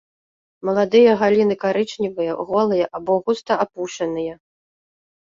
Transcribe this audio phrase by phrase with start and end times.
[0.69, 4.33] Маладыя галіны карычневыя, голыя або густа апушаныя.